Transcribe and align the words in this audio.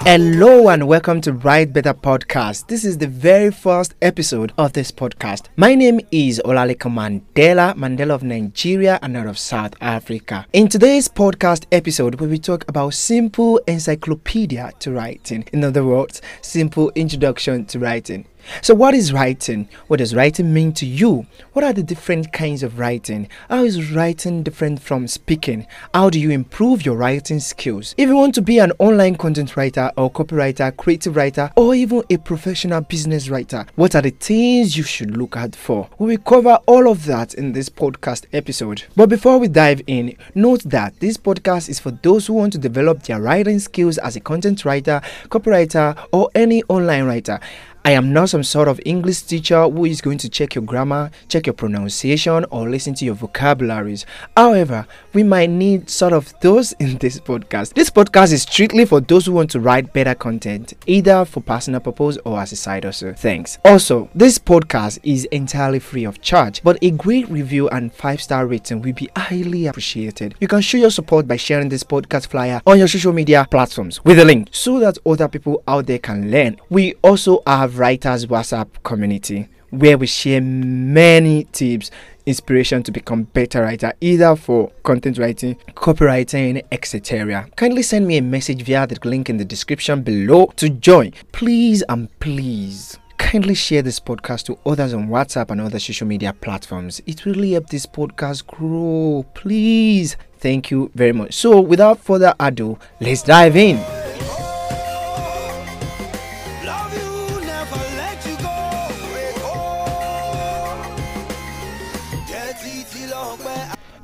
Hello 0.00 0.68
and 0.68 0.86
welcome 0.86 1.20
to 1.22 1.32
Write 1.32 1.72
Better 1.72 1.92
Podcast. 1.92 2.68
This 2.68 2.84
is 2.84 2.98
the 2.98 3.08
very 3.08 3.50
first 3.50 3.96
episode 4.00 4.52
of 4.56 4.72
this 4.72 4.92
podcast. 4.92 5.46
My 5.56 5.74
name 5.74 6.00
is 6.12 6.40
Olalekan 6.44 6.92
Mandela, 6.92 7.74
Mandela 7.74 8.10
of 8.10 8.22
Nigeria 8.22 9.00
and 9.02 9.16
out 9.16 9.26
of 9.26 9.36
South 9.36 9.74
Africa. 9.80 10.46
In 10.52 10.68
today's 10.68 11.08
podcast 11.08 11.66
episode, 11.72 12.20
we 12.20 12.28
will 12.28 12.38
talk 12.38 12.64
about 12.68 12.94
simple 12.94 13.58
encyclopedia 13.66 14.70
to 14.78 14.92
writing. 14.92 15.44
In 15.52 15.64
other 15.64 15.84
words, 15.84 16.22
simple 16.40 16.92
introduction 16.94 17.64
to 17.66 17.80
writing. 17.80 18.26
So, 18.62 18.74
what 18.74 18.94
is 18.94 19.12
writing? 19.12 19.68
What 19.86 19.98
does 19.98 20.14
writing 20.14 20.52
mean 20.52 20.72
to 20.74 20.86
you? 20.86 21.26
What 21.52 21.64
are 21.64 21.72
the 21.72 21.82
different 21.82 22.32
kinds 22.32 22.62
of 22.62 22.78
writing? 22.78 23.28
How 23.48 23.64
is 23.64 23.92
writing 23.92 24.42
different 24.42 24.80
from 24.80 25.08
speaking? 25.08 25.66
How 25.94 26.10
do 26.10 26.20
you 26.20 26.30
improve 26.30 26.84
your 26.84 26.96
writing 26.96 27.40
skills? 27.40 27.94
If 27.96 28.08
you 28.08 28.16
want 28.16 28.34
to 28.36 28.42
be 28.42 28.58
an 28.58 28.72
online 28.78 29.16
content 29.16 29.56
writer 29.56 29.90
or 29.96 30.10
copywriter, 30.10 30.76
creative 30.76 31.16
writer, 31.16 31.50
or 31.56 31.74
even 31.74 32.02
a 32.10 32.16
professional 32.18 32.80
business 32.80 33.28
writer, 33.28 33.66
what 33.76 33.94
are 33.94 34.02
the 34.02 34.10
things 34.10 34.76
you 34.76 34.82
should 34.82 35.16
look 35.16 35.36
out 35.36 35.54
for? 35.54 35.88
We 35.98 36.16
will 36.16 36.22
cover 36.22 36.58
all 36.66 36.90
of 36.90 37.04
that 37.06 37.34
in 37.34 37.52
this 37.52 37.68
podcast 37.68 38.26
episode. 38.32 38.84
But 38.94 39.08
before 39.08 39.38
we 39.38 39.48
dive 39.48 39.82
in, 39.86 40.16
note 40.34 40.62
that 40.64 40.98
this 41.00 41.16
podcast 41.16 41.68
is 41.68 41.80
for 41.80 41.90
those 41.90 42.26
who 42.26 42.34
want 42.34 42.52
to 42.54 42.58
develop 42.58 43.02
their 43.02 43.20
writing 43.20 43.58
skills 43.58 43.98
as 43.98 44.16
a 44.16 44.20
content 44.20 44.64
writer, 44.64 45.00
copywriter, 45.28 45.96
or 46.12 46.30
any 46.34 46.62
online 46.64 47.04
writer. 47.04 47.40
I 47.86 47.92
am 47.92 48.12
not 48.12 48.30
some 48.30 48.42
sort 48.42 48.66
of 48.66 48.80
English 48.84 49.22
teacher 49.22 49.62
who 49.62 49.84
is 49.84 50.00
going 50.00 50.18
to 50.18 50.28
check 50.28 50.56
your 50.56 50.64
grammar, 50.64 51.12
check 51.28 51.46
your 51.46 51.54
pronunciation, 51.54 52.44
or 52.50 52.68
listen 52.68 52.94
to 52.94 53.04
your 53.04 53.14
vocabularies. 53.14 54.04
However, 54.36 54.88
we 55.12 55.22
might 55.22 55.50
need 55.50 55.88
sort 55.88 56.12
of 56.12 56.34
those 56.40 56.72
in 56.80 56.98
this 56.98 57.20
podcast. 57.20 57.74
This 57.74 57.88
podcast 57.88 58.32
is 58.32 58.42
strictly 58.42 58.86
for 58.86 59.00
those 59.00 59.26
who 59.26 59.34
want 59.34 59.52
to 59.52 59.60
write 59.60 59.92
better 59.92 60.16
content, 60.16 60.74
either 60.88 61.24
for 61.24 61.40
personal 61.40 61.78
purpose 61.78 62.18
or 62.24 62.40
as 62.40 62.50
a 62.50 62.56
side 62.56 62.82
hustle. 62.82 63.12
Thanks. 63.12 63.58
Also, 63.64 64.10
this 64.16 64.36
podcast 64.36 64.98
is 65.04 65.26
entirely 65.26 65.78
free 65.78 66.02
of 66.02 66.20
charge, 66.20 66.64
but 66.64 66.78
a 66.82 66.90
great 66.90 67.28
review 67.28 67.68
and 67.68 67.94
five 67.94 68.20
star 68.20 68.48
rating 68.48 68.82
will 68.82 68.94
be 68.94 69.08
highly 69.16 69.68
appreciated. 69.68 70.34
You 70.40 70.48
can 70.48 70.60
show 70.60 70.78
your 70.78 70.90
support 70.90 71.28
by 71.28 71.36
sharing 71.36 71.68
this 71.68 71.84
podcast 71.84 72.26
flyer 72.26 72.60
on 72.66 72.78
your 72.78 72.88
social 72.88 73.12
media 73.12 73.46
platforms 73.48 74.04
with 74.04 74.18
a 74.18 74.24
link 74.24 74.48
so 74.50 74.80
that 74.80 74.98
other 75.06 75.28
people 75.28 75.62
out 75.68 75.86
there 75.86 76.00
can 76.00 76.32
learn. 76.32 76.56
We 76.68 76.94
also 77.04 77.44
have 77.46 77.75
Writers 77.78 78.26
WhatsApp 78.26 78.68
community 78.82 79.48
where 79.70 79.98
we 79.98 80.06
share 80.06 80.40
many 80.40 81.44
tips 81.44 81.90
inspiration 82.24 82.82
to 82.82 82.90
become 82.90 83.22
better 83.24 83.62
writer 83.62 83.92
either 84.00 84.34
for 84.34 84.70
content 84.82 85.18
writing 85.18 85.54
copywriting 85.74 86.62
etc 86.72 87.48
kindly 87.56 87.82
send 87.82 88.06
me 88.06 88.16
a 88.16 88.22
message 88.22 88.62
via 88.62 88.86
the 88.86 88.98
link 89.04 89.30
in 89.30 89.36
the 89.36 89.44
description 89.44 90.02
below 90.02 90.46
to 90.56 90.68
join. 90.68 91.12
Please 91.32 91.82
and 91.88 92.08
please 92.20 92.98
kindly 93.18 93.54
share 93.54 93.82
this 93.82 94.00
podcast 94.00 94.44
to 94.44 94.58
others 94.66 94.92
on 94.92 95.08
whatsapp 95.08 95.50
and 95.50 95.60
other 95.60 95.78
social 95.78 96.06
media 96.06 96.32
platforms. 96.32 97.00
It 97.06 97.24
really 97.24 97.52
helps 97.52 97.70
this 97.70 97.86
podcast 97.86 98.46
grow. 98.46 99.24
Please 99.34 100.16
thank 100.38 100.70
you 100.70 100.90
very 100.94 101.12
much. 101.12 101.34
So 101.34 101.60
without 101.60 101.98
further 101.98 102.34
ado 102.40 102.78
let's 103.00 103.22
dive 103.22 103.56
in 103.56 104.05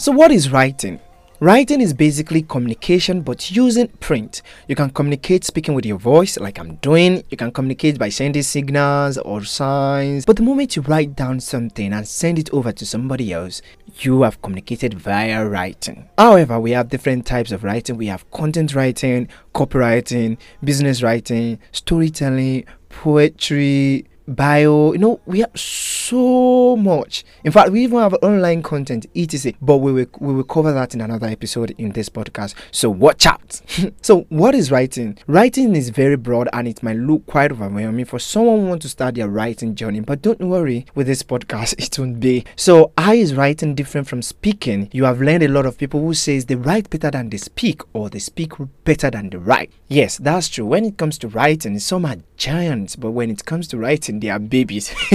So, 0.02 0.10
what 0.10 0.32
is 0.32 0.50
writing? 0.50 0.98
Writing 1.38 1.80
is 1.80 1.94
basically 1.94 2.42
communication 2.42 3.22
but 3.22 3.52
using 3.52 3.86
print. 4.00 4.42
You 4.66 4.74
can 4.74 4.90
communicate 4.90 5.44
speaking 5.44 5.74
with 5.74 5.86
your 5.86 5.96
voice, 5.96 6.36
like 6.40 6.58
I'm 6.58 6.74
doing. 6.82 7.22
You 7.30 7.36
can 7.36 7.52
communicate 7.52 8.00
by 8.00 8.08
sending 8.08 8.42
signals 8.42 9.16
or 9.16 9.44
signs. 9.44 10.24
But 10.24 10.38
the 10.38 10.42
moment 10.42 10.74
you 10.74 10.82
write 10.82 11.14
down 11.14 11.38
something 11.38 11.92
and 11.92 12.08
send 12.08 12.40
it 12.40 12.52
over 12.52 12.72
to 12.72 12.84
somebody 12.84 13.32
else, 13.32 13.62
you 14.00 14.22
have 14.22 14.42
communicated 14.42 14.94
via 14.94 15.46
writing. 15.46 16.08
However, 16.18 16.58
we 16.58 16.72
have 16.72 16.88
different 16.88 17.24
types 17.24 17.52
of 17.52 17.62
writing. 17.62 17.96
We 17.96 18.06
have 18.06 18.28
content 18.32 18.74
writing, 18.74 19.28
copywriting, 19.54 20.36
business 20.64 21.00
writing, 21.00 21.60
storytelling, 21.70 22.64
poetry, 22.88 24.08
bio. 24.26 24.92
You 24.92 24.98
know, 24.98 25.20
we 25.26 25.40
have 25.40 25.58
so 25.58 26.76
much. 26.76 27.24
In 27.44 27.52
fact, 27.52 27.70
we 27.70 27.84
even 27.84 27.98
have 27.98 28.14
online 28.22 28.62
content, 28.62 29.06
etc. 29.14 29.52
But 29.60 29.78
we 29.78 29.92
will 29.92 30.06
we 30.18 30.34
will 30.34 30.44
cover 30.44 30.72
that 30.72 30.94
in 30.94 31.00
another 31.00 31.26
episode 31.26 31.74
in 31.78 31.92
this 31.92 32.08
podcast. 32.08 32.54
So 32.70 32.90
watch 32.90 33.26
out. 33.26 33.60
so 34.02 34.22
what 34.28 34.54
is 34.54 34.70
writing? 34.70 35.18
Writing 35.26 35.74
is 35.76 35.90
very 35.90 36.16
broad 36.16 36.48
and 36.52 36.68
it 36.68 36.82
might 36.82 36.96
look 36.96 37.26
quite 37.26 37.52
overwhelming 37.52 38.04
for 38.04 38.18
someone 38.18 38.60
who 38.60 38.66
wants 38.66 38.84
to 38.84 38.88
start 38.88 39.14
their 39.14 39.28
writing 39.28 39.74
journey. 39.74 40.00
But 40.00 40.22
don't 40.22 40.40
worry, 40.40 40.86
with 40.94 41.06
this 41.06 41.22
podcast, 41.22 41.74
it 41.78 41.98
won't 41.98 42.20
be. 42.20 42.44
So 42.56 42.92
how 42.98 43.12
is 43.12 43.34
writing 43.34 43.74
different 43.74 44.08
from 44.08 44.22
speaking? 44.22 44.88
You 44.92 45.04
have 45.04 45.20
learned 45.20 45.42
a 45.42 45.48
lot 45.48 45.66
of 45.66 45.78
people 45.78 46.00
who 46.00 46.14
says 46.14 46.46
they 46.46 46.54
write 46.54 46.90
better 46.90 47.10
than 47.10 47.30
they 47.30 47.38
speak 47.38 47.82
or 47.92 48.10
they 48.10 48.18
speak 48.18 48.52
better 48.84 49.10
than 49.10 49.30
they 49.30 49.38
write. 49.38 49.72
Yes, 49.88 50.18
that's 50.18 50.48
true. 50.48 50.66
When 50.66 50.84
it 50.84 50.96
comes 50.96 51.18
to 51.18 51.28
writing, 51.28 51.78
some 51.78 52.04
are 52.04 52.16
giants, 52.36 52.96
but 52.96 53.12
when 53.12 53.30
it 53.30 53.44
comes 53.44 53.68
to 53.68 53.78
writing, 53.78 54.11
they 54.20 54.28
are 54.28 54.38
babies. 54.38 54.94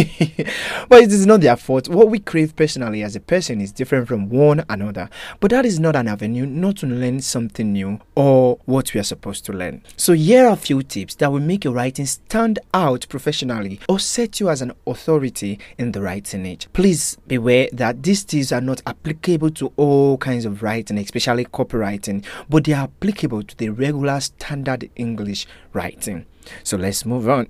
but 0.90 1.04
it 1.04 1.12
is 1.12 1.26
not 1.26 1.42
their 1.42 1.56
fault. 1.56 1.90
What 1.90 2.10
we 2.10 2.20
crave 2.20 2.56
personally 2.56 3.04
as 3.04 3.16
a 3.16 3.20
person 3.20 3.62
is 3.62 3.72
different 3.72 4.08
from 4.08 4.30
one 4.30 4.64
another. 4.70 5.10
But 5.40 5.52
that 5.52 5.66
is 5.66 5.80
not 5.80 5.96
an 5.96 6.08
avenue 6.08 6.46
not 6.46 6.78
to 6.78 6.88
learn 6.88 7.22
something 7.22 7.74
new 7.74 8.00
or 8.16 8.60
what 8.66 8.94
we 8.94 9.00
are 9.00 9.04
supposed 9.04 9.46
to 9.46 9.54
learn. 9.54 9.84
So 9.96 10.14
here 10.14 10.48
are 10.48 10.54
a 10.54 10.58
few 10.58 10.84
tips 10.84 11.16
that 11.16 11.32
will 11.32 11.40
make 11.40 11.64
your 11.64 11.74
writing 11.74 12.06
stand 12.06 12.60
out 12.74 13.08
professionally 13.10 13.80
or 13.88 14.00
set 14.00 14.40
you 14.40 14.50
as 14.50 14.62
an 14.62 14.74
authority 14.86 15.60
in 15.78 15.92
the 15.92 16.02
writing 16.02 16.46
age. 16.46 16.68
Please 16.74 17.18
beware 17.28 17.70
that 17.74 18.04
these 18.04 18.24
tips 18.24 18.52
are 18.52 18.62
not 18.62 18.82
applicable 18.86 19.52
to 19.52 19.72
all 19.78 20.18
kinds 20.18 20.46
of 20.46 20.64
writing, 20.64 20.98
especially 20.98 21.46
copywriting, 21.46 22.24
but 22.50 22.64
they 22.64 22.74
are 22.74 22.84
applicable 22.84 23.44
to 23.44 23.58
the 23.58 23.70
regular 23.70 24.20
standard 24.20 24.90
English 24.96 25.48
writing. 25.74 26.26
So 26.64 26.78
let's 26.78 27.06
move 27.06 27.28
on. 27.30 27.48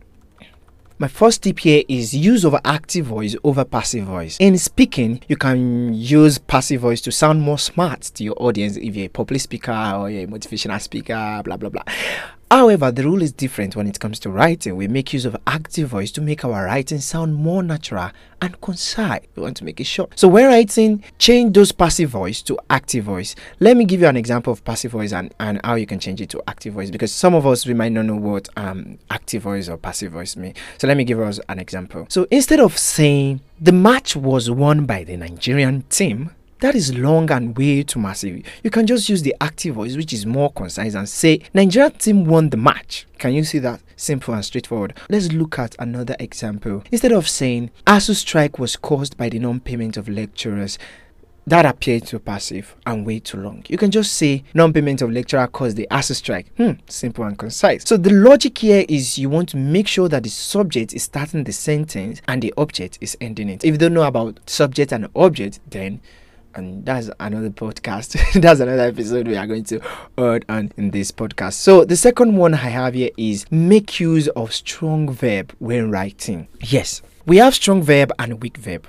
My 0.99 1.07
first 1.07 1.43
tip 1.43 1.59
here 1.59 1.83
is 1.87 2.15
use 2.15 2.43
of 2.43 2.55
active 2.65 3.05
voice 3.05 3.35
over 3.43 3.63
passive 3.63 4.05
voice. 4.05 4.35
In 4.39 4.57
speaking, 4.57 5.21
you 5.27 5.37
can 5.37 5.93
use 5.93 6.39
passive 6.39 6.81
voice 6.81 7.01
to 7.01 7.11
sound 7.11 7.39
more 7.39 7.59
smart 7.59 8.01
to 8.15 8.23
your 8.23 8.33
audience 8.37 8.77
if 8.77 8.95
you're 8.95 9.05
a 9.05 9.09
public 9.09 9.41
speaker 9.41 9.93
or 9.95 10.09
you're 10.09 10.23
a 10.23 10.27
motivational 10.27 10.81
speaker, 10.81 11.41
blah 11.45 11.55
blah 11.55 11.69
blah. 11.69 11.83
However, 12.49 12.91
the 12.91 13.03
rule 13.03 13.21
is 13.21 13.33
different 13.33 13.75
when 13.75 13.87
it 13.87 13.99
comes 13.99 14.19
to 14.19 14.29
writing. 14.29 14.77
We 14.77 14.87
make 14.87 15.11
use 15.11 15.25
of 15.25 15.35
active 15.45 15.89
voice 15.89 16.11
to 16.11 16.21
make 16.21 16.45
our 16.45 16.63
writing 16.65 16.99
sound 16.99 17.35
more 17.35 17.61
natural 17.61 18.11
and 18.41 18.59
concise. 18.61 19.21
We 19.35 19.43
want 19.43 19.57
to 19.57 19.65
make 19.65 19.81
it 19.81 19.83
short. 19.83 20.17
So 20.17 20.29
when 20.29 20.45
writing, 20.45 21.03
change 21.19 21.55
those 21.55 21.73
passive 21.73 22.09
voice 22.09 22.41
to 22.43 22.57
active 22.69 23.03
voice. 23.03 23.35
Let 23.59 23.75
me 23.75 23.83
give 23.83 23.99
you 23.99 24.07
an 24.07 24.15
example 24.15 24.53
of 24.53 24.63
passive 24.63 24.91
voice 24.93 25.11
and, 25.11 25.33
and 25.41 25.59
how 25.65 25.75
you 25.75 25.85
can 25.85 25.99
change 25.99 26.21
it 26.21 26.29
to 26.29 26.43
active 26.47 26.73
voice 26.73 26.89
because 26.89 27.11
some 27.11 27.35
of 27.35 27.45
us 27.45 27.65
we 27.65 27.73
might 27.73 27.91
not 27.91 28.05
know 28.05 28.15
what 28.15 28.47
um 28.55 28.97
active 29.09 29.43
voice 29.43 29.67
or 29.67 29.77
passive 29.77 30.13
voice 30.13 30.37
mean. 30.37 30.53
So 30.77 30.87
let 30.87 30.95
me 30.95 31.03
give 31.03 31.19
us 31.19 31.41
an 31.49 31.59
example. 31.59 32.05
So 32.09 32.27
instead 32.31 32.61
of 32.61 32.77
saying 32.77 33.41
the 33.59 33.73
match 33.73 34.15
was 34.15 34.49
won 34.49 34.85
by 34.85 35.03
the 35.03 35.17
Nigerian 35.17 35.81
team, 35.89 36.31
that 36.59 36.75
is 36.75 36.97
long 36.97 37.29
and 37.31 37.57
way 37.57 37.83
too 37.83 37.99
massive. 37.99 38.43
You 38.63 38.69
can 38.69 38.87
just 38.87 39.09
use 39.09 39.21
the 39.21 39.35
active 39.41 39.75
voice, 39.75 39.95
which 39.95 40.13
is 40.13 40.25
more 40.25 40.51
concise, 40.51 40.95
and 40.95 41.07
say, 41.07 41.41
Nigeria 41.53 41.89
team 41.89 42.25
won 42.25 42.49
the 42.49 42.57
match. 42.57 43.05
Can 43.17 43.33
you 43.33 43.43
see 43.43 43.59
that? 43.59 43.81
Simple 43.95 44.33
and 44.33 44.45
straightforward. 44.45 44.93
Let's 45.09 45.31
look 45.31 45.59
at 45.59 45.75
another 45.79 46.15
example. 46.19 46.83
Instead 46.91 47.11
of 47.11 47.27
saying, 47.27 47.71
ASUU 47.85 48.15
strike 48.15 48.59
was 48.59 48.75
caused 48.75 49.17
by 49.17 49.29
the 49.29 49.39
non 49.39 49.59
payment 49.59 49.97
of 49.97 50.07
lecturers, 50.09 50.77
that 51.47 51.65
appeared 51.65 52.05
too 52.05 52.19
passive 52.19 52.75
and 52.85 53.05
way 53.05 53.19
too 53.19 53.37
long. 53.37 53.63
You 53.69 53.77
can 53.77 53.89
just 53.89 54.13
say 54.13 54.43
non-payment 54.53 55.01
of 55.01 55.11
lecturer 55.11 55.47
caused 55.47 55.77
the 55.77 55.87
ASUU 55.89 56.15
strike. 56.15 56.47
Hmm, 56.57 56.71
simple 56.89 57.23
and 57.23 57.37
concise. 57.37 57.87
So 57.87 57.95
the 57.95 58.11
logic 58.11 58.57
here 58.57 58.85
is 58.89 59.17
you 59.17 59.29
want 59.29 59.47
to 59.49 59.57
make 59.57 59.87
sure 59.87 60.09
that 60.09 60.23
the 60.23 60.29
subject 60.29 60.93
is 60.93 61.03
starting 61.03 61.45
the 61.45 61.53
sentence 61.53 62.21
and 62.27 62.41
the 62.41 62.53
object 62.57 62.97
is 62.99 63.15
ending 63.21 63.47
it. 63.47 63.63
If 63.63 63.71
you 63.71 63.77
don't 63.77 63.93
know 63.93 64.03
about 64.03 64.41
subject 64.49 64.91
and 64.91 65.07
object, 65.15 65.61
then 65.69 66.01
and 66.57 66.85
that's 66.85 67.09
another 67.19 67.49
podcast 67.51 68.17
that's 68.41 68.59
another 68.59 68.83
episode 68.83 69.27
we 69.27 69.37
are 69.37 69.47
going 69.47 69.63
to 69.63 69.79
add 70.17 70.43
on 70.49 70.71
in 70.75 70.89
this 70.91 71.11
podcast 71.11 71.53
so 71.53 71.85
the 71.85 71.95
second 71.95 72.35
one 72.35 72.53
i 72.53 72.57
have 72.57 72.95
here 72.95 73.11
is 73.15 73.45
make 73.51 73.99
use 73.99 74.27
of 74.29 74.51
strong 74.51 75.09
verb 75.09 75.55
when 75.59 75.91
writing 75.91 76.47
yes 76.59 77.01
we 77.25 77.37
have 77.37 77.53
strong 77.53 77.81
verb 77.81 78.11
and 78.19 78.41
weak 78.41 78.57
verb 78.57 78.87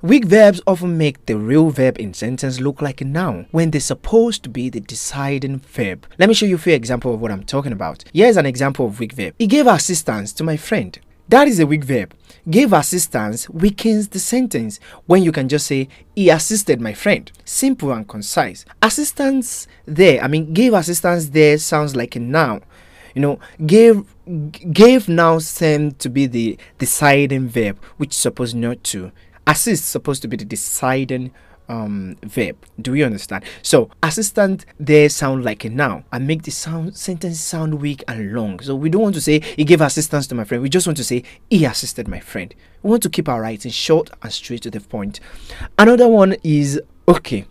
Weak 0.00 0.26
verbs 0.26 0.60
often 0.64 0.96
make 0.96 1.26
the 1.26 1.36
real 1.36 1.70
verb 1.70 1.98
in 1.98 2.14
sentence 2.14 2.60
look 2.60 2.80
like 2.80 3.00
a 3.00 3.04
noun 3.04 3.48
when 3.50 3.72
they're 3.72 3.80
supposed 3.80 4.44
to 4.44 4.48
be 4.48 4.68
the 4.68 4.78
deciding 4.78 5.58
verb. 5.58 6.06
Let 6.20 6.28
me 6.28 6.36
show 6.36 6.46
you 6.46 6.54
a 6.54 6.58
few 6.58 6.72
examples 6.72 7.14
of 7.14 7.20
what 7.20 7.32
I'm 7.32 7.42
talking 7.42 7.72
about. 7.72 8.04
Here's 8.12 8.36
an 8.36 8.46
example 8.46 8.86
of 8.86 9.00
weak 9.00 9.12
verb. 9.12 9.34
He 9.40 9.48
gave 9.48 9.66
assistance 9.66 10.32
to 10.34 10.44
my 10.44 10.56
friend. 10.56 10.96
That 11.28 11.46
is 11.46 11.60
a 11.60 11.66
weak 11.66 11.84
verb. 11.84 12.14
Gave 12.48 12.72
assistance 12.72 13.50
weakens 13.50 14.08
the 14.08 14.18
sentence 14.18 14.80
when 15.04 15.22
you 15.22 15.30
can 15.30 15.48
just 15.48 15.66
say, 15.66 15.88
He 16.16 16.30
assisted 16.30 16.80
my 16.80 16.94
friend. 16.94 17.30
Simple 17.44 17.92
and 17.92 18.08
concise. 18.08 18.64
Assistance 18.80 19.66
there, 19.84 20.22
I 20.22 20.28
mean, 20.28 20.54
gave 20.54 20.72
assistance 20.72 21.28
there 21.28 21.58
sounds 21.58 21.94
like 21.94 22.16
a 22.16 22.20
noun. 22.20 22.62
You 23.14 23.20
know, 23.20 23.40
gave 23.66 24.04
gave 24.72 25.08
now 25.08 25.38
tend 25.38 25.98
to 25.98 26.08
be 26.08 26.26
the 26.26 26.56
deciding 26.78 27.48
verb, 27.48 27.78
which 27.98 28.10
is 28.10 28.16
supposed 28.16 28.56
not 28.56 28.82
to. 28.84 29.12
Assist 29.46 29.84
supposed 29.86 30.22
to 30.22 30.28
be 30.28 30.36
the 30.38 30.44
deciding 30.46 31.32
um 31.68 32.16
verb. 32.22 32.56
Do 32.80 32.94
you 32.94 33.04
understand? 33.04 33.44
So 33.62 33.90
assistant 34.02 34.66
there 34.78 35.08
sound 35.08 35.44
like 35.44 35.64
a 35.64 35.70
noun. 35.70 36.04
And 36.12 36.26
make 36.26 36.42
the 36.42 36.50
sound 36.50 36.96
sentence 36.96 37.40
sound 37.40 37.80
weak 37.80 38.02
and 38.08 38.32
long. 38.32 38.60
So 38.60 38.74
we 38.74 38.88
don't 38.88 39.02
want 39.02 39.14
to 39.16 39.20
say 39.20 39.40
he 39.40 39.64
gave 39.64 39.80
assistance 39.80 40.26
to 40.28 40.34
my 40.34 40.44
friend. 40.44 40.62
We 40.62 40.68
just 40.68 40.86
want 40.86 40.96
to 40.98 41.04
say 41.04 41.22
he 41.50 41.64
assisted 41.64 42.08
my 42.08 42.20
friend. 42.20 42.54
We 42.82 42.90
want 42.90 43.02
to 43.04 43.10
keep 43.10 43.28
our 43.28 43.40
writing 43.40 43.70
short 43.70 44.10
and 44.22 44.32
straight 44.32 44.62
to 44.62 44.70
the 44.70 44.80
point. 44.80 45.20
Another 45.78 46.08
one 46.08 46.36
is 46.42 46.80
okay 47.06 47.46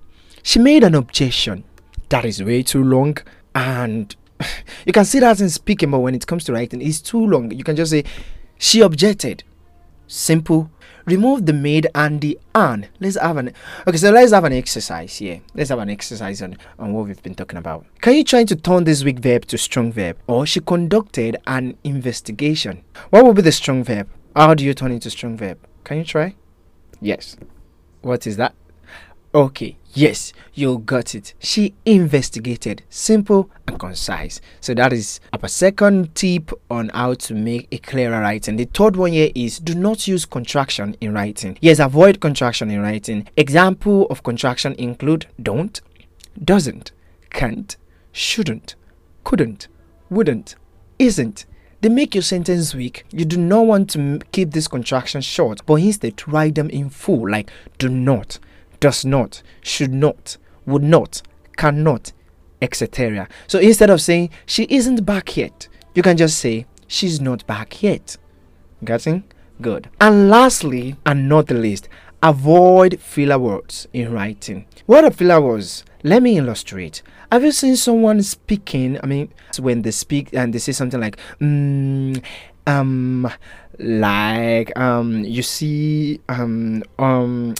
she 0.48 0.60
made 0.60 0.82
an 0.86 0.96
objection. 0.96 1.66
That 2.08 2.24
is 2.24 2.42
way 2.42 2.64
too 2.64 2.82
long 2.82 3.18
and 3.54 4.16
you 4.86 4.94
can 4.94 5.04
see 5.04 5.20
that 5.20 5.42
in 5.42 5.50
speaking 5.50 5.92
but 5.92 6.00
when 6.00 6.16
it 6.16 6.26
comes 6.26 6.46
to 6.46 6.54
writing 6.54 6.82
it's 6.82 7.02
too 7.02 7.20
long. 7.20 7.52
You 7.52 7.66
can 7.66 7.76
just 7.76 7.92
say 7.92 8.06
she 8.58 8.80
objected. 8.80 9.44
Simple 10.08 10.72
remove 11.08 11.48
the 11.48 11.54
made 11.54 11.88
and 11.96 12.22
the 12.22 12.38
an. 12.54 12.88
Let's 13.00 13.18
have 13.18 13.38
an 13.38 13.54
okay. 13.88 13.98
So 13.98 14.12
let's 14.12 14.32
have 14.32 14.44
an 14.44 14.54
exercise 14.54 15.18
here. 15.18 15.42
Let's 15.56 15.70
have 15.70 15.80
an 15.80 15.90
exercise 15.90 16.44
on 16.44 16.58
on 16.78 16.94
what 16.94 17.08
we've 17.08 17.24
been 17.24 17.34
talking 17.34 17.58
about. 17.58 17.86
Can 18.02 18.14
you 18.14 18.24
try 18.24 18.44
to 18.44 18.56
turn 18.56 18.84
this 18.84 19.04
weak 19.04 19.20
verb 19.20 19.46
to 19.46 19.58
strong 19.58 19.92
verb? 19.92 20.18
Or 20.28 20.46
she 20.46 20.60
conducted 20.60 21.38
an 21.48 21.78
investigation. 21.84 22.84
What 23.10 23.26
would 23.26 23.36
be 23.36 23.42
the 23.42 23.52
strong 23.52 23.84
verb? 23.84 24.08
How 24.36 24.54
do 24.54 24.64
you 24.64 24.76
turn 24.76 24.92
it 24.92 25.02
to 25.02 25.10
strong 25.10 25.36
verb? 25.36 25.58
Can 25.84 25.98
you 25.98 26.04
try? 26.04 26.36
Yes. 27.02 27.38
What 28.02 28.28
is 28.28 28.38
that? 28.38 28.54
Okay, 29.36 29.78
yes, 29.94 30.32
you 30.54 30.80
got 30.80 31.14
it. 31.14 31.34
She 31.40 31.76
investigated. 31.86 32.84
Simple 32.90 33.50
and 33.68 33.78
concise. 33.78 34.40
So 34.62 34.74
that 34.74 34.94
is 34.94 35.20
a 35.34 35.50
second 35.50 36.16
tip 36.16 36.52
on 36.72 36.90
how 36.90 37.16
to 37.16 37.34
make 37.34 37.68
a 37.72 37.78
clearer 37.78 38.22
writing. 38.22 38.56
The 38.56 38.66
third 38.66 38.96
one 38.96 39.12
here 39.12 39.32
is 39.36 39.60
do 39.60 39.76
not 39.76 40.08
use 40.08 40.26
contraction 40.26 40.96
in 41.02 41.14
writing. 41.14 41.58
Yes, 41.62 41.80
avoid 41.80 42.22
contraction 42.22 42.72
in 42.72 42.82
writing. 42.82 43.28
Example 43.36 44.08
of 44.08 44.24
contraction 44.24 44.74
include 44.76 45.28
don't, 45.42 45.80
doesn't, 46.42 46.92
can't, 47.30 47.76
shouldn't, 48.12 48.76
couldn't, 49.24 49.68
wouldn't, 50.10 50.56
isn't. 51.00 51.46
They 51.82 51.90
make 51.90 52.16
your 52.16 52.24
sentence 52.24 52.74
weak. 52.74 53.06
You 53.12 53.26
do 53.26 53.38
not 53.38 53.68
want 53.68 53.90
to 53.92 54.20
keep 54.32 54.52
this 54.52 54.68
contraction 54.68 55.22
short, 55.22 55.64
but 55.66 55.76
instead 55.76 56.28
write 56.28 56.56
them 56.56 56.70
in 56.72 56.90
full, 56.90 57.30
like 57.30 57.52
do 57.78 57.88
not, 57.90 58.40
does 58.80 59.06
not, 59.06 59.42
should 59.62 59.94
not, 59.94 60.38
would 60.66 60.84
not, 60.84 61.22
cannot, 61.58 62.14
etc. 62.62 63.28
So 63.48 63.60
instead 63.60 63.90
of 63.90 64.02
saying 64.02 64.30
she 64.46 64.68
isn't 64.70 65.06
back 65.06 65.38
yet, 65.38 65.68
you 65.96 66.04
can 66.04 66.18
just 66.18 66.38
say 66.38 66.66
she's 66.88 67.20
not 67.20 67.46
back 67.48 67.82
yet. 67.82 68.18
Getting? 68.84 69.24
Good. 69.62 69.90
And 70.00 70.30
lastly, 70.30 70.96
and 71.06 71.28
not 71.28 71.48
the 71.48 71.56
least, 71.56 71.90
avoid 72.22 73.00
filler 73.00 73.40
words 73.40 73.88
in 73.94 74.12
writing. 74.12 74.66
What 74.86 75.04
are 75.04 75.12
filler 75.12 75.42
words? 75.42 75.84
Let 76.04 76.22
me 76.22 76.38
illustrate. 76.38 77.02
Have 77.32 77.44
you 77.44 77.52
seen 77.52 77.76
someone 77.76 78.22
speaking? 78.22 79.00
I 79.04 79.08
mean, 79.08 79.34
when 79.60 79.82
they 79.82 79.92
speak 79.92 80.30
and 80.34 80.54
they 80.54 80.60
say 80.60 80.72
something 80.72 81.00
like, 81.00 81.18
mm, 81.42 82.24
um, 82.68 83.32
like, 83.80 84.78
um, 84.78 85.24
you 85.24 85.42
see, 85.42 86.22
um, 86.30 86.84
um, 87.00 87.56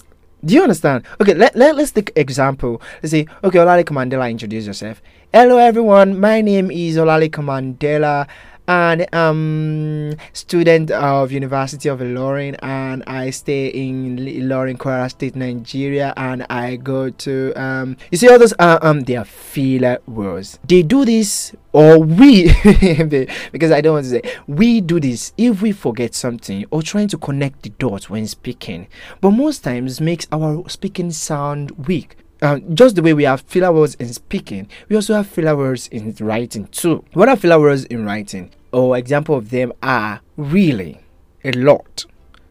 do 0.48 0.54
you 0.56 0.64
understand? 0.64 1.04
Okay, 1.20 1.34
let, 1.34 1.56
let, 1.56 1.76
let's 1.76 1.92
take 1.92 2.12
example. 2.16 2.82
Let's 3.04 3.12
say, 3.12 3.28
okay, 3.44 3.60
Olalekan 3.60 3.92
Mandela, 3.92 4.32
introduce 4.32 4.66
yourself. 4.66 5.02
Hello, 5.34 5.58
everyone. 5.58 6.18
My 6.18 6.40
name 6.40 6.72
is 6.72 6.96
Olalekan 6.96 7.44
Mandela 7.44 8.28
and 8.68 9.14
um 9.16 10.14
student 10.34 10.92
of 10.92 11.32
University 11.32 11.90
of 11.90 12.00
Ilorin 12.00 12.58
and 12.62 13.04
I 13.08 13.30
stay 13.30 13.68
in 13.68 14.18
Ilorin, 14.18 14.78
Kwara 14.78 15.10
State, 15.10 15.36
Nigeria 15.36 16.14
and 16.18 16.46
I 16.50 16.76
go 16.76 17.10
to 17.10 17.54
um 17.56 17.98
you 18.12 18.18
see 18.18 18.30
all 18.30 18.40
those 18.40 18.54
uh, 18.60 18.80
um 18.82 19.02
they 19.02 19.16
are 19.16 19.26
filler 19.26 20.00
words. 20.08 20.60
They 20.68 20.84
do 20.84 21.06
this 21.06 21.56
or 21.74 22.00
we 22.00 22.52
because 23.52 23.72
I 23.72 23.82
don't 23.82 23.94
want 23.94 24.06
to 24.06 24.12
say 24.12 24.22
we 24.48 24.82
do 24.82 25.00
this 25.00 25.34
if 25.38 25.62
we 25.62 25.72
forget 25.72 26.14
something 26.16 26.66
or 26.72 26.82
trying 26.82 27.08
to 27.10 27.18
connect 27.18 27.64
the 27.64 27.70
dots 27.70 28.10
when 28.10 28.28
speaking. 28.28 28.88
But 29.22 29.32
most 29.32 29.64
times 29.64 30.02
makes 30.02 30.28
our 30.32 30.68
speaking 30.70 31.12
sound 31.12 31.72
weak. 31.88 32.18
Uh, 32.42 32.60
just 32.74 32.96
the 32.96 33.02
way 33.02 33.14
we 33.14 33.24
have 33.24 33.42
filler 33.42 33.72
words 33.72 33.96
in 33.96 34.12
speaking, 34.14 34.68
we 34.90 34.96
also 34.96 35.16
have 35.16 35.28
filler 35.28 35.56
words 35.56 35.88
in 35.88 36.16
writing 36.20 36.68
too. 36.68 37.04
What 37.14 37.30
are 37.30 37.36
filler 37.36 37.60
words 37.60 37.86
in 37.86 38.06
writing? 38.06 38.52
or 38.72 38.98
example 38.98 39.36
of 39.36 39.50
them 39.50 39.74
are 39.82 40.22
really, 40.36 41.00
a 41.44 41.52
lot, 41.52 42.06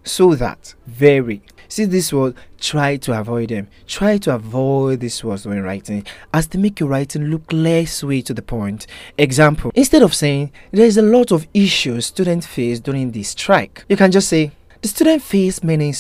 so 0.04 0.34
that, 0.34 0.74
very. 0.86 1.42
See 1.68 1.84
this 1.84 2.12
word, 2.12 2.36
try 2.60 2.96
to 2.98 3.18
avoid 3.18 3.48
them. 3.48 3.66
Try 3.86 4.18
to 4.18 4.34
avoid 4.34 5.00
these 5.00 5.22
words 5.24 5.46
when 5.46 5.62
writing 5.62 6.06
as 6.32 6.46
they 6.46 6.60
make 6.60 6.78
your 6.78 6.88
writing 6.88 7.24
look 7.24 7.52
less 7.52 8.04
way 8.04 8.22
to 8.22 8.32
the 8.32 8.42
point. 8.42 8.86
Example, 9.18 9.72
instead 9.74 10.02
of 10.02 10.14
saying 10.14 10.52
there 10.70 10.86
is 10.86 10.96
a 10.96 11.02
lot 11.02 11.32
of 11.32 11.48
issues 11.52 12.06
students 12.06 12.46
face 12.46 12.78
during 12.78 13.10
the 13.10 13.24
strike, 13.24 13.84
you 13.88 13.96
can 13.96 14.12
just 14.12 14.28
say 14.28 14.52
the 14.80 14.88
student 14.88 15.22
face 15.22 15.64
many 15.64 15.92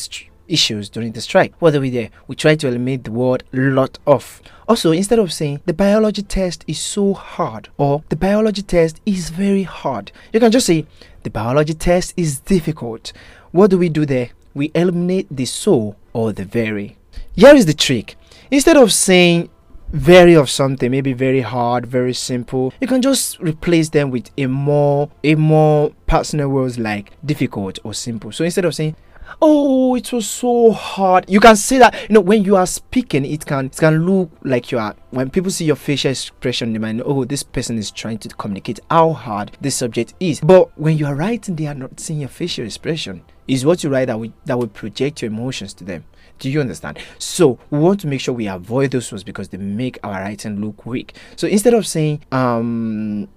issues 0.48 0.88
during 0.88 1.12
the 1.12 1.20
strike. 1.20 1.54
What 1.58 1.72
do 1.72 1.80
we 1.80 1.90
do? 1.90 2.08
We 2.26 2.36
try 2.36 2.54
to 2.56 2.68
eliminate 2.68 3.04
the 3.04 3.12
word 3.12 3.44
lot 3.52 3.98
of. 4.06 4.42
Also, 4.68 4.92
instead 4.92 5.18
of 5.18 5.32
saying 5.32 5.60
the 5.66 5.74
biology 5.74 6.22
test 6.22 6.64
is 6.66 6.80
so 6.80 7.14
hard 7.14 7.68
or 7.76 8.02
the 8.08 8.16
biology 8.16 8.62
test 8.62 9.00
is 9.06 9.30
very 9.30 9.62
hard, 9.62 10.12
you 10.32 10.40
can 10.40 10.50
just 10.50 10.66
say 10.66 10.86
the 11.22 11.30
biology 11.30 11.74
test 11.74 12.14
is 12.16 12.40
difficult. 12.40 13.12
What 13.52 13.70
do 13.70 13.78
we 13.78 13.88
do 13.88 14.06
there? 14.06 14.30
We 14.54 14.70
eliminate 14.74 15.28
the 15.30 15.44
so 15.44 15.96
or 16.12 16.32
the 16.32 16.44
very. 16.44 16.96
Here 17.34 17.54
is 17.54 17.66
the 17.66 17.74
trick. 17.74 18.16
Instead 18.50 18.76
of 18.76 18.92
saying 18.92 19.50
very 19.92 20.34
of 20.34 20.50
something 20.50 20.90
maybe 20.90 21.12
very 21.12 21.40
hard 21.40 21.86
very 21.86 22.12
simple 22.12 22.72
you 22.80 22.88
can 22.88 23.00
just 23.00 23.38
replace 23.38 23.90
them 23.90 24.10
with 24.10 24.30
a 24.36 24.46
more 24.46 25.08
a 25.22 25.34
more 25.36 25.90
personal 26.06 26.48
words 26.48 26.78
like 26.78 27.12
difficult 27.24 27.78
or 27.84 27.94
simple 27.94 28.32
so 28.32 28.44
instead 28.44 28.64
of 28.64 28.74
saying 28.74 28.96
oh 29.42 29.94
it 29.94 30.12
was 30.12 30.28
so 30.28 30.72
hard. 30.72 31.24
You 31.28 31.40
can 31.40 31.56
see 31.56 31.78
that 31.78 31.94
you 32.08 32.14
know 32.14 32.20
when 32.20 32.44
you 32.44 32.56
are 32.56 32.66
speaking 32.66 33.24
it 33.24 33.46
can 33.46 33.66
it 33.66 33.76
can 33.76 34.06
look 34.06 34.30
like 34.42 34.70
you 34.70 34.78
are 34.78 34.94
when 35.10 35.30
people 35.30 35.50
see 35.50 35.64
your 35.64 35.76
facial 35.76 36.10
expression 36.10 36.72
they 36.72 36.78
might 36.78 36.92
know 36.92 37.04
oh 37.04 37.24
this 37.24 37.42
person 37.42 37.78
is 37.78 37.90
trying 37.90 38.18
to 38.18 38.28
communicate 38.30 38.80
how 38.90 39.12
hard 39.12 39.56
this 39.60 39.74
subject 39.74 40.14
is. 40.20 40.40
But 40.40 40.78
when 40.78 40.98
you 40.98 41.06
are 41.06 41.14
writing 41.14 41.56
they 41.56 41.66
are 41.66 41.74
not 41.74 42.00
seeing 42.00 42.20
your 42.20 42.28
facial 42.28 42.64
expression. 42.64 43.22
Is 43.48 43.64
what 43.64 43.84
you 43.84 43.90
write 43.90 44.06
that 44.06 44.18
will 44.18 44.32
that 44.46 44.58
will 44.58 44.66
project 44.66 45.22
your 45.22 45.30
emotions 45.30 45.72
to 45.74 45.84
them. 45.84 46.04
Do 46.40 46.50
you 46.50 46.60
understand? 46.60 46.98
So 47.18 47.58
we 47.70 47.78
want 47.78 48.00
to 48.00 48.08
make 48.08 48.20
sure 48.20 48.34
we 48.34 48.48
avoid 48.48 48.90
those 48.90 49.10
words 49.12 49.22
because 49.24 49.48
they 49.50 49.58
make 49.58 49.98
our 50.02 50.20
writing 50.20 50.60
look 50.60 50.84
weak. 50.84 51.16
So 51.36 51.46
instead 51.46 51.72
of 51.72 51.86
saying 51.86 52.24
um 52.32 53.28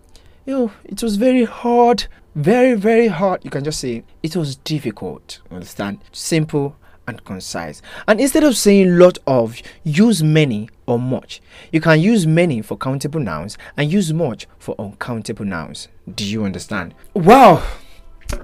you 0.45 0.53
know 0.53 0.71
it 0.83 1.03
was 1.03 1.17
very 1.17 1.43
hard 1.43 2.07
very 2.35 2.75
very 2.75 3.07
hard 3.07 3.43
you 3.43 3.49
can 3.49 3.63
just 3.63 3.79
say. 3.79 4.03
It 4.23 4.35
was 4.35 4.55
difficult 4.57 5.39
understand? 5.51 5.99
Simple 6.11 6.75
and 7.07 7.23
concise. 7.25 7.81
And 8.07 8.21
instead 8.21 8.43
of 8.43 8.55
saying 8.55 8.97
lot 8.97 9.17
of 9.25 9.59
use 9.83 10.21
many 10.21 10.69
or 10.85 10.99
much. 10.99 11.41
You 11.71 11.81
can 11.81 11.99
use 11.99 12.27
many 12.27 12.61
for 12.61 12.77
countable 12.77 13.19
nouns 13.19 13.57
and 13.75 13.91
use 13.91 14.13
much 14.13 14.47
for 14.59 14.75
uncountable 14.77 15.45
nouns. 15.45 15.87
Do 16.13 16.25
you 16.25 16.45
understand? 16.45 16.93
Wow 17.13 17.63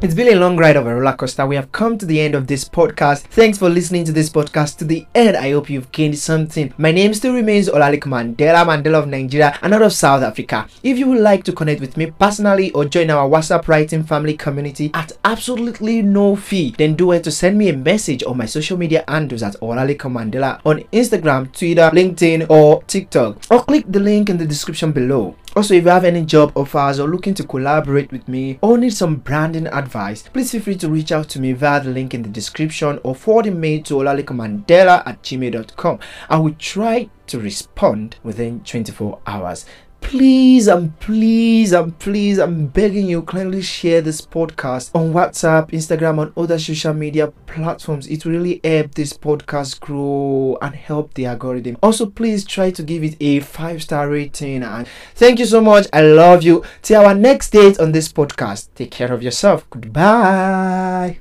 it's 0.02 0.14
been 0.14 0.34
a 0.34 0.40
long 0.40 0.56
ride 0.56 0.76
of 0.76 0.86
a 0.86 0.96
roller 0.96 1.14
coaster. 1.14 1.46
We 1.48 1.56
have 1.56 1.72
come 1.72 1.98
to 1.98 2.06
the 2.06 2.22
end 2.22 2.36
of 2.36 2.48
this 2.48 2.68
podcast. 2.68 3.22
Thanks 3.22 3.58
for 3.58 3.70
listening 3.70 4.06
to 4.06 4.12
this 4.12 4.30
podcast 4.30 4.78
to 4.78 4.86
the 4.86 5.06
end. 5.16 5.36
I 5.36 5.52
hope 5.52 5.70
you've 5.70 5.92
gained 5.92 6.18
something. 6.18 6.74
My 6.78 6.92
name 6.92 7.14
still 7.14 7.34
remains 7.34 7.70
Olalekan 7.70 8.12
Mandela, 8.12 8.66
Mandela 8.66 9.00
of 9.00 9.08
Nigeria 9.08 9.58
and 9.62 9.74
out 9.74 9.82
of 9.82 9.94
South 9.94 10.22
Africa. 10.22 10.68
If 10.84 11.00
you 11.00 11.08
would 11.08 11.22
like 11.22 11.44
to 11.46 11.54
connect 11.54 11.82
with 11.82 11.98
me 11.98 12.12
personally 12.12 12.72
or 12.74 12.86
join 12.86 13.10
our 13.10 13.28
WhatsApp 13.28 13.68
writing 13.68 14.04
family 14.04 14.38
community 14.38 14.92
at 14.94 15.12
absolutely 15.24 16.02
no 16.02 16.36
fee, 16.36 16.76
then 16.78 16.96
do 16.96 17.12
it 17.12 17.24
to 17.24 17.32
send 17.32 17.58
me 17.58 17.70
a 17.70 17.76
message 17.76 18.24
on 18.24 18.38
my 18.38 18.46
social 18.46 18.78
media 18.78 19.04
handles 19.08 19.44
at 19.44 19.56
Olalekan 19.62 20.12
Mandela 20.12 20.62
on 20.66 20.82
Instagram, 20.94 21.52
Twitter, 21.52 21.90
LinkedIn, 21.94 22.50
or 22.50 22.84
TikTok, 22.84 23.38
or 23.50 23.64
click 23.64 23.86
the 23.88 24.00
link 24.00 24.30
in 24.30 24.38
the 24.38 24.46
description 24.46 24.92
below. 24.92 25.36
Also, 25.58 25.74
if 25.74 25.86
you 25.86 25.90
have 25.90 26.04
any 26.04 26.26
job 26.26 26.52
offers 26.54 27.00
or 27.00 27.08
looking 27.08 27.34
to 27.34 27.42
collaborate 27.46 28.12
with 28.12 28.28
me 28.28 28.60
or 28.62 28.78
need 28.78 28.94
some 28.94 29.16
branding 29.16 29.68
advice, 29.68 30.24
please 30.24 30.52
feel 30.52 30.60
free 30.60 30.76
to 30.76 30.90
reach 30.90 31.14
out 31.14 31.30
to 31.30 31.40
me 31.40 31.54
via 31.54 31.82
the 31.82 31.90
link 31.90 32.14
in 32.14 32.24
the 32.24 32.30
description 32.30 33.00
or 33.04 33.16
forward 33.16 33.48
a 33.48 33.52
mail 33.52 33.82
to 33.84 33.94
olalekanmandela 33.94 35.02
at 35.08 35.22
gmail.com. 35.24 36.00
I 36.30 36.40
will 36.40 36.56
try 36.56 37.10
to 37.28 37.40
respond 37.40 38.18
within 38.22 38.66
24 38.66 39.20
hours. 39.26 39.66
Please 40.06 40.68
and 40.68 40.98
please 41.00 41.74
and 41.74 41.98
please 42.00 42.38
i'm 42.38 42.68
begging 42.68 43.08
you 43.08 43.22
kindly 43.24 43.62
share 43.62 44.02
this 44.02 44.22
podcast 44.22 44.92
on 44.94 45.12
whatsapp 45.12 45.70
instagram 45.72 46.22
and 46.22 46.32
other 46.38 46.60
social 46.60 46.94
media 46.94 47.32
platforms. 47.56 48.08
It 48.08 48.26
really 48.26 48.60
help 48.64 48.94
this 48.96 49.14
podcast 49.14 49.80
grow 49.80 50.58
and 50.62 50.76
help 50.76 51.14
the 51.14 51.26
algorithm. 51.26 51.78
Also 51.82 52.06
please 52.06 52.46
try 52.46 52.72
to 52.72 52.84
give 52.84 53.04
it 53.04 53.16
a 53.20 53.40
five 53.40 53.82
star 53.82 54.10
rating. 54.10 54.64
And 54.64 54.88
thank 55.16 55.40
you 55.40 55.46
so 55.46 55.62
much. 55.62 55.88
I 55.94 56.02
love 56.02 56.44
you. 56.44 56.64
Till 56.82 57.06
our 57.06 57.16
next 57.16 57.52
date 57.52 57.80
on 57.80 57.92
this 57.92 58.12
podcast. 58.12 58.70
Take 58.76 58.92
care 58.92 59.12
of 59.12 59.24
yourself. 59.24 59.68
Goodbye 59.70 61.20